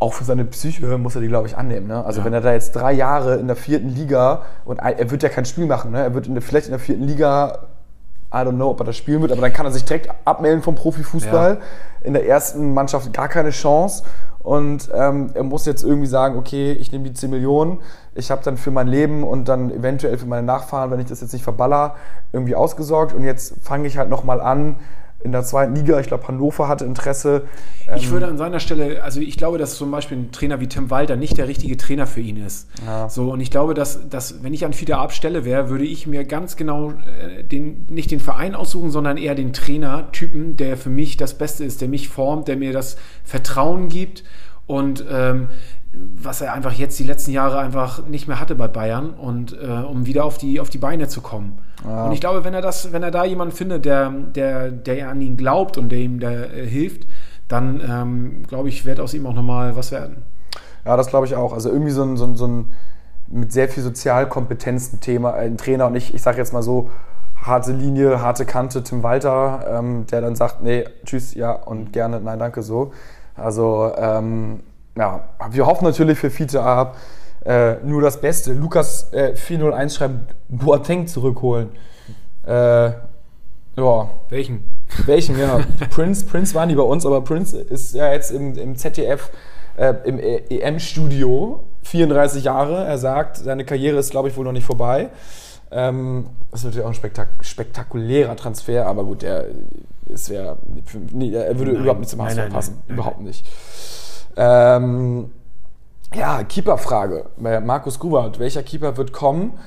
[0.00, 1.88] auch für seine Psyche muss er die, glaube ich, annehmen.
[1.88, 2.04] Ne?
[2.04, 2.26] Also ja.
[2.26, 5.44] wenn er da jetzt drei Jahre in der vierten Liga und er wird ja kein
[5.44, 6.02] Spiel machen, ne?
[6.02, 7.66] er wird in der, vielleicht in der vierten Liga,
[8.32, 10.62] I don't know, ob er das spielen wird, aber dann kann er sich direkt abmelden
[10.62, 11.54] vom Profifußball.
[11.54, 12.06] Ja.
[12.06, 14.04] In der ersten Mannschaft gar keine Chance.
[14.40, 17.80] Und ähm, er muss jetzt irgendwie sagen, okay, ich nehme die 10 Millionen,
[18.14, 21.20] ich habe dann für mein Leben und dann eventuell für meine Nachfahren, wenn ich das
[21.20, 21.96] jetzt nicht verballer,
[22.32, 23.14] irgendwie ausgesorgt.
[23.14, 24.76] Und jetzt fange ich halt nochmal an,
[25.20, 25.98] in der zweiten Liga.
[25.98, 27.42] Ich glaube, Hannover hatte Interesse.
[27.96, 30.68] Ich ähm, würde an seiner Stelle, also ich glaube, dass zum Beispiel ein Trainer wie
[30.68, 32.68] Tim Walter nicht der richtige Trainer für ihn ist.
[32.86, 33.08] Ja.
[33.08, 36.24] So, und ich glaube, dass, dass wenn ich an Fiete abstelle wäre, würde ich mir
[36.24, 41.16] ganz genau äh, den, nicht den Verein aussuchen, sondern eher den Trainer-Typen, der für mich
[41.16, 44.22] das Beste ist, der mich formt, der mir das Vertrauen gibt
[44.66, 45.48] und ähm,
[45.92, 49.66] was er einfach jetzt die letzten Jahre einfach nicht mehr hatte bei Bayern und äh,
[49.66, 51.58] um wieder auf die, auf die Beine zu kommen.
[51.84, 52.06] Ja.
[52.06, 55.20] Und ich glaube, wenn er das, wenn er da jemanden findet, der, der, der an
[55.20, 57.06] ihn glaubt und der ihm da, äh, hilft,
[57.46, 60.22] dann ähm, glaube ich, wird aus ihm auch nochmal was werden.
[60.84, 61.52] Ja, das glaube ich auch.
[61.52, 62.70] Also irgendwie so ein, so ein, so ein
[63.28, 66.90] mit sehr viel Sozialkompetenz Thema, ein Trainer und ich, ich sage jetzt mal so,
[67.36, 72.20] harte Linie, harte Kante, Tim Walter, ähm, der dann sagt, nee, tschüss, ja und gerne,
[72.20, 72.92] nein, danke so.
[73.36, 74.60] Also ähm,
[74.96, 76.96] ja, wir hoffen natürlich für Fiete ab
[77.48, 78.52] äh, nur das Beste.
[78.52, 81.70] Lukas äh, 401 schreibt, Boateng zurückholen.
[82.46, 82.90] Äh,
[83.76, 84.10] ja.
[84.28, 84.64] Welchen?
[85.06, 85.60] Welchen, ja.
[85.90, 89.30] Prince, Prince war nie bei uns, aber Prince ist ja jetzt im, im ZDF,
[89.78, 92.84] äh, im EM-Studio, 34 Jahre.
[92.84, 95.08] Er sagt, seine Karriere ist, glaube ich, wohl noch nicht vorbei.
[95.70, 99.46] Ähm, das ist natürlich auch ein spektak spektakulärer Transfer, aber gut, er,
[100.12, 100.58] es wär,
[101.12, 102.82] nee, er würde nein, überhaupt nicht zum HSV passen.
[102.88, 103.46] Nein, überhaupt nicht.
[104.36, 105.30] Ähm,
[106.14, 107.26] ja, Keeper-Frage.
[107.36, 109.58] Markus Grubert, welcher Keeper wird kommen?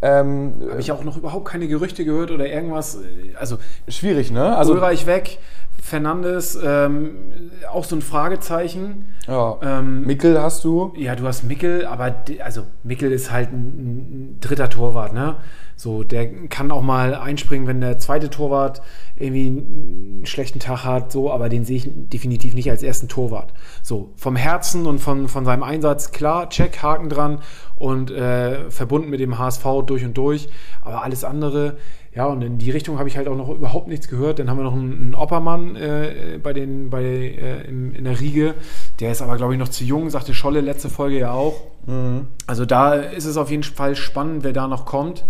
[0.00, 2.98] Ähm, Habe ich auch noch überhaupt keine Gerüchte gehört oder irgendwas.
[3.38, 3.58] Also
[3.88, 4.56] schwierig, ne?
[4.56, 5.38] Also Ulreich weg,
[5.82, 9.14] Fernandes ähm, auch so ein Fragezeichen.
[9.26, 9.58] Ja.
[9.62, 10.92] Ähm, Mickel hast du?
[10.96, 15.36] Ja, du hast Mickel, aber also Mickel ist halt ein, ein dritter Torwart, ne?
[15.80, 18.82] So, der kann auch mal einspringen, wenn der zweite Torwart
[19.14, 23.52] irgendwie einen schlechten Tag hat, so, aber den sehe ich definitiv nicht als ersten Torwart.
[23.84, 27.42] So, vom Herzen und von, von seinem Einsatz, klar, check, Haken dran
[27.76, 30.48] und äh, verbunden mit dem HSV durch und durch,
[30.82, 31.76] aber alles andere,
[32.18, 34.40] ja, und in die Richtung habe ich halt auch noch überhaupt nichts gehört.
[34.40, 38.18] Dann haben wir noch einen, einen Oppermann äh, bei den, bei, äh, in, in, der
[38.18, 38.54] Riege.
[38.98, 41.60] Der ist aber, glaube ich, noch zu jung, sagte Scholle letzte Folge ja auch.
[41.86, 42.26] Mhm.
[42.48, 45.26] Also da ist es auf jeden Fall spannend, wer da noch kommt.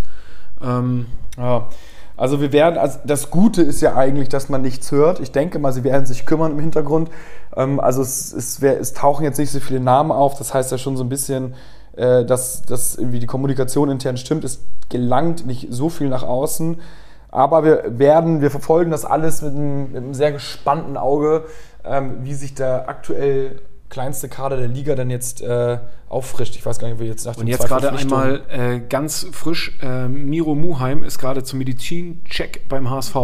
[0.62, 1.05] Ähm,
[1.37, 1.68] ja.
[2.16, 5.20] Also wir werden, also das Gute ist ja eigentlich, dass man nichts hört.
[5.20, 7.11] Ich denke mal, sie werden sich kümmern im Hintergrund.
[7.55, 10.38] Ähm, also es, es, es, tauchen jetzt nicht so viele Namen auf.
[10.38, 11.53] Das heißt ja schon so ein bisschen,
[11.98, 14.44] äh, dass, dass irgendwie die Kommunikation intern stimmt.
[14.44, 16.80] Es gelangt nicht so viel nach außen.
[17.30, 21.44] Aber wir werden, wir verfolgen das alles mit einem, mit einem sehr gespannten Auge,
[21.84, 26.54] ähm, wie sich da aktuell kleinste Kader der Liga dann jetzt äh, auffrischt.
[26.54, 30.06] Ich weiß gar nicht, wie jetzt nach Und jetzt gerade einmal äh, ganz frisch, äh,
[30.06, 33.16] Miro Muheim ist gerade zum Medizincheck beim HSV.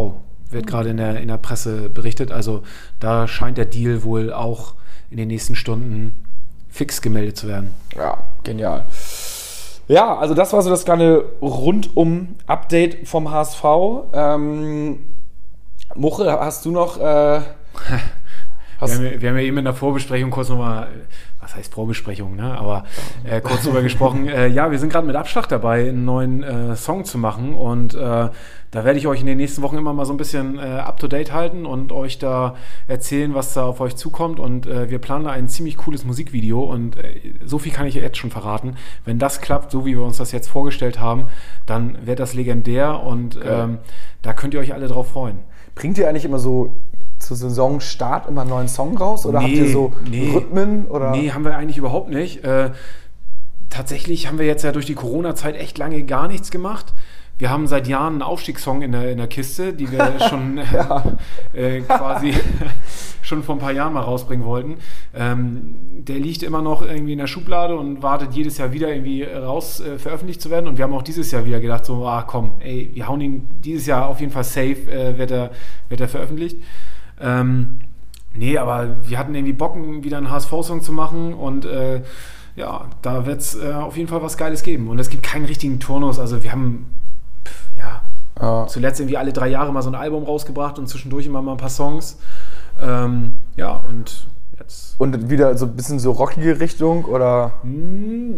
[0.51, 2.33] Wird gerade in der, in der Presse berichtet.
[2.33, 2.63] Also
[2.99, 4.75] da scheint der Deal wohl auch
[5.11, 6.24] in den nächsten Stunden
[6.75, 7.73] fix gemeldet zu werden.
[7.97, 8.85] Ja, genial.
[9.87, 13.65] Ja, also das war so das kleine Rundum-Update vom HSV.
[14.13, 15.07] Ähm,
[15.95, 17.41] Muche, hast du noch äh,
[18.81, 20.89] Wir haben, ja- wir haben ja eben in der Vorbesprechung kurz nochmal,
[21.41, 22.59] was heißt Vorbesprechung, ne?
[22.59, 22.85] aber
[23.25, 24.29] äh, kurz drüber gesprochen.
[24.35, 27.95] Äh, ja, wir sind gerade mit Abschlag dabei, einen neuen äh, Song zu machen und
[27.95, 27.99] äh,
[28.71, 31.33] da werde ich euch in den nächsten Wochen immer mal so ein bisschen äh, up-to-date
[31.33, 32.57] halten und euch da
[32.89, 36.61] erzählen, was da auf euch zukommt und äh, wir planen da ein ziemlich cooles Musikvideo
[36.65, 38.77] und äh, so viel kann ich jetzt schon verraten.
[39.05, 41.27] Wenn das klappt, so wie wir uns das jetzt vorgestellt haben,
[41.67, 43.79] dann wird das legendär und ähm,
[44.23, 45.39] da könnt ihr euch alle drauf freuen.
[45.77, 46.75] Bringt ihr eigentlich immer so
[47.25, 49.27] zu Saisonstart immer einen neuen Song raus?
[49.27, 50.31] Oder habt ihr Nee, so nee.
[50.35, 50.87] Rhythmen?
[50.87, 51.11] Oder?
[51.11, 52.45] Nee, haben wir eigentlich überhaupt nicht.
[52.45, 52.71] Äh,
[53.71, 56.93] tatsächlich haben wir jetzt ja durch die Corona-Zeit echt lange gar nichts gemacht.
[57.37, 60.59] Wir haben seit Jahren einen Aufstiegssong in der, in der Kiste, die wir schon
[61.53, 62.33] äh, quasi
[63.23, 64.77] schon vor ein paar Jahren mal rausbringen wollten.
[65.15, 69.25] Ähm, der liegt immer noch irgendwie in der Schublade und wartet jedes Jahr wieder irgendwie
[69.25, 70.69] raus äh, veröffentlicht zu werden.
[70.69, 73.49] Und wir haben auch dieses Jahr wieder gedacht, so, ah komm, ey, wir hauen ihn
[73.65, 75.51] dieses Jahr auf jeden Fall safe, äh, wird, er,
[75.89, 76.57] wird er veröffentlicht.
[77.21, 77.81] Ähm,
[78.37, 82.03] Nee, aber wir hatten irgendwie Bock, wieder einen HSV-Song zu machen und äh,
[82.57, 84.89] ja, da wird es äh, auf jeden Fall was Geiles geben.
[84.89, 86.19] Und es gibt keinen richtigen Turnus.
[86.19, 86.87] Also wir haben
[87.45, 88.03] pff, ja
[88.41, 88.67] Ja.
[88.67, 91.59] zuletzt irgendwie alle drei Jahre mal so ein Album rausgebracht und zwischendurch immer mal ein
[91.59, 92.19] paar Songs.
[92.81, 94.27] Ähm, ja, und
[94.59, 94.95] jetzt.
[94.99, 97.53] Und wieder so ein bisschen so rockige Richtung oder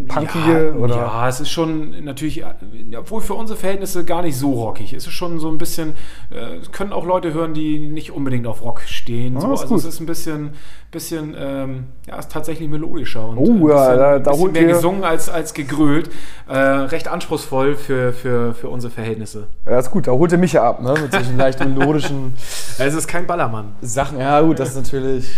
[0.09, 0.73] punkige?
[0.75, 0.97] ja, oder?
[0.97, 2.55] ja, es ist schon natürlich, äh,
[2.97, 4.93] obwohl für unsere Verhältnisse gar nicht so rockig.
[4.93, 5.95] Es ist schon so ein bisschen,
[6.31, 9.39] äh, können auch Leute hören, die nicht unbedingt auf Rock stehen.
[9.41, 9.47] so.
[9.49, 9.79] Ah, ist Also gut.
[9.79, 10.51] es ist ein bisschen,
[10.97, 14.65] bisschen ähm, ja, ist tatsächlich melodischer und Oh, äh, ja, bisschen, da- da bisschen mehr
[14.65, 16.11] gesungen als, als gegrölt.
[16.49, 19.47] Äh, recht anspruchsvoll für, für, für unsere Verhältnisse.
[19.67, 20.95] Ja, ist gut, da holt ihr mich ja ab, ne?
[21.01, 22.35] Mit solchen leicht melodischen
[22.79, 23.75] Es ist kein Ballermann.
[23.81, 24.19] Sachen.
[24.21, 25.31] Ja, gut, das ist natürlich.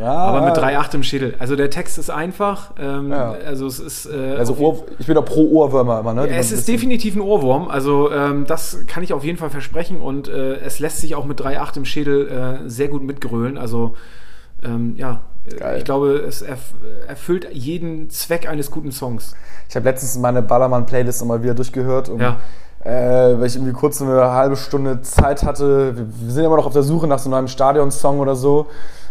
[0.00, 0.62] Ja, Aber mit ja.
[0.80, 1.34] 3,8 im Schädel.
[1.38, 2.72] Also der Text ist einfach.
[2.78, 3.32] Ähm, Ja.
[3.46, 4.06] Also es ist.
[4.06, 6.26] Äh, Also Ohr, ich bin da pro Ohrwürmer immer, ne?
[6.28, 10.00] Die es ist definitiv ein Ohrwurm, also ähm, das kann ich auf jeden Fall versprechen
[10.00, 12.28] und äh, es lässt sich auch mit 3,8 im Schädel
[12.64, 13.58] äh, sehr gut mitgrölen.
[13.58, 13.94] Also
[14.66, 15.20] ähm, ja,
[15.58, 15.78] Geil.
[15.78, 16.74] ich glaube, es erf
[17.08, 19.34] erfüllt jeden Zweck eines guten Songs.
[19.68, 22.36] Ich habe letztens meine Ballermann-Playlist nochmal wieder durchgehört, um, Ja.
[22.84, 25.96] äh, weil ich irgendwie kurz eine halbe Stunde Zeit hatte.
[25.96, 28.66] Wir, wir sind immer noch auf der Suche nach so einem Stadion-Song oder so.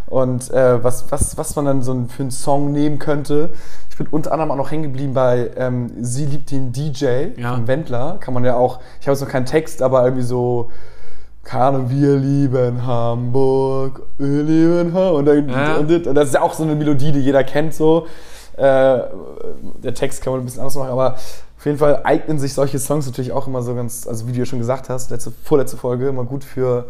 [0.08, 3.50] Und äh, was, was, was man dann so für einen Song nehmen könnte.
[3.90, 7.54] Ich bin unter anderem auch noch hängen geblieben bei ähm, Sie liebt den DJ Ja.
[7.56, 8.18] von Wendler.
[8.20, 10.70] Kann man ja auch, ich habe jetzt noch keinen Text, aber irgendwie so,
[11.46, 15.20] keine wir lieben Hamburg, wir lieben Hamburg.
[15.20, 15.78] Und, dann, Ja.
[15.78, 18.08] und das ist ja auch so eine Melodie, die jeder kennt so.
[18.58, 18.62] Äh,
[19.84, 22.80] der Text kann man ein bisschen anders machen, aber auf jeden Fall eignen sich solche
[22.80, 25.78] Songs natürlich auch immer so ganz, also wie du ja schon gesagt hast, letzte, vorletzte
[25.78, 26.86] Folge, immer gut für,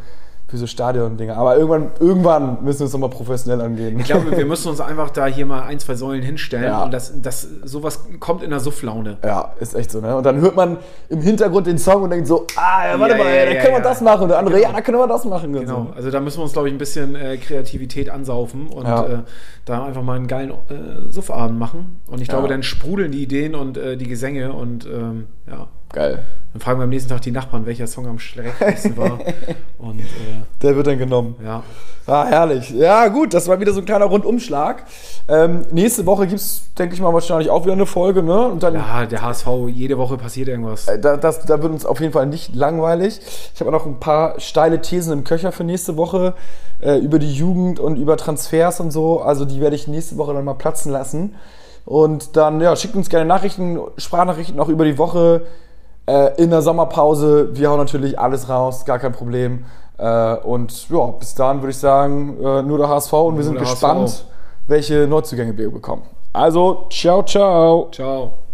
[0.56, 1.36] für so Stadion-Dinger.
[1.38, 4.00] Aber irgendwann, irgendwann müssen wir es nochmal professionell angehen.
[4.00, 6.84] Ich glaube, wir müssen uns einfach da hier mal ein, zwei Säulen hinstellen Ja.
[6.84, 9.18] und das, das, sowas kommt in der Sufflaune.
[9.24, 10.16] Ja, ist echt so, ne?
[10.16, 10.78] Und dann hört man
[11.10, 13.74] im Hintergrund den Song und denkt so, ah, ja, warte Ja, mal, ja, da können
[13.76, 14.24] wir das machen.
[14.24, 14.68] Und der andere, Genau.
[14.70, 15.52] ja, da können wir das machen.
[15.54, 15.94] Genau, So.
[15.96, 19.20] also da müssen wir uns, glaube ich, ein bisschen äh, Kreativität ansaufen und äh,
[19.66, 22.00] da einfach mal einen geilen äh, Suffabend machen.
[22.08, 26.20] Und ich glaube, dann sprudeln die Ideen und äh, die Gesänge und ähm, ja, Geil.
[26.54, 29.18] dann fragen wir am nächsten Tag die Nachbarn, welcher Song am schlechtesten war.
[29.80, 30.04] Und äh,
[30.62, 31.36] Der wird dann genommen.
[31.44, 31.64] ja,
[32.08, 32.70] Ah, herrlich.
[32.70, 34.84] Ja, gut, das war wieder so ein kleiner Rundumschlag.
[35.28, 38.48] Ähm, nächste Woche gibt es, denke ich mal, wahrscheinlich auch wieder eine Folge, ne?
[38.48, 40.88] Und dann, ja, der HSV, jede Woche passiert irgendwas.
[40.88, 43.20] äh, da, das, da wird uns auf jeden Fall nicht langweilig.
[43.54, 46.36] Ich habe auch noch ein paar steile Thesen im Köcher für nächste Woche
[46.80, 49.22] äh, über die Jugend und über Transfers und so.
[49.22, 51.34] Also die werde ich nächste Woche dann mal platzen lassen.
[51.86, 55.42] Und dann, ja, schickt uns gerne Nachrichten, Sprachnachrichten auch über die Woche.
[56.08, 59.66] Äh, in der Sommerpause, wir hauen natürlich alles raus, gar kein Problem.
[59.98, 63.58] Äh, und ja, bis dahin würde ich sagen, äh, nur der HSV und wir sind
[63.58, 64.26] gespannt, HSV.
[64.68, 66.04] welche Neuzugänge wir bekommen.
[66.34, 67.90] Also, ciao, ciao.
[67.92, 68.45] Ciao.